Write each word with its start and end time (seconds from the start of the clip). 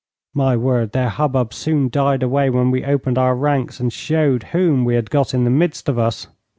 My 0.33 0.57
word, 0.57 0.93
their 0.93 1.09
hubbub 1.09 1.53
soon 1.53 1.87
died 1.87 2.23
away 2.23 2.49
when 2.49 2.71
we 2.71 2.83
opened 2.83 3.19
our 3.19 3.35
ranks, 3.35 3.79
and 3.79 3.93
showed 3.93 4.41
whom 4.45 4.83
we 4.83 4.95
had 4.95 5.11
got 5.11 5.35
in 5.35 5.43
the 5.43 5.51
midst 5.51 5.87
of 5.87 5.99
us! 5.99 6.25